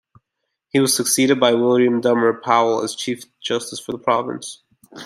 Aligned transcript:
He 0.69 0.79
was 0.79 0.95
succeeded 0.95 1.39
by 1.39 1.53
William 1.53 2.01
Dummer 2.01 2.33
Powell 2.43 2.81
as 2.83 2.95
Chief 2.95 3.23
Justice 3.39 3.79
for 3.79 3.91
the 3.91 3.99
province. 3.99 4.63